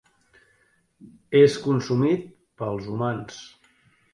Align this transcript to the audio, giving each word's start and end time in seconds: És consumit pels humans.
És 1.41 1.57
consumit 1.67 2.25
pels 2.63 2.89
humans. 2.95 3.41